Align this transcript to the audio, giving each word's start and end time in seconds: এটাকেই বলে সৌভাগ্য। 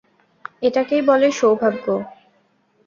এটাকেই 0.61 1.01
বলে 1.01 1.27
সৌভাগ্য। 1.31 1.85